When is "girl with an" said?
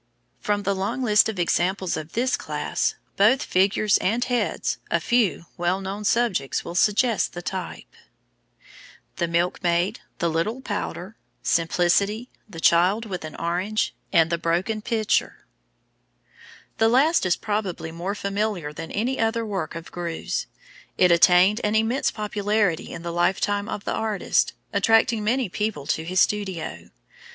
12.59-13.35